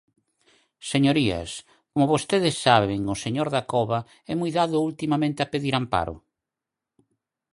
[0.91, 1.49] Señorías,
[1.91, 3.99] como vostedes saben, o señor Dacova
[4.31, 6.15] é moi dado ultimamente a pedir amparo.